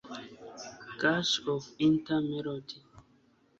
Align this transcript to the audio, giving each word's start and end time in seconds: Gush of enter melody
Gush 0.99 1.33
of 1.53 1.63
enter 1.87 2.19
melody 2.31 2.81